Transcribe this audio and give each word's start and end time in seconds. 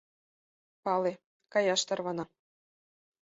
Пале, 0.83 1.11
каяш 1.53 1.81
тарвана. 1.87 2.25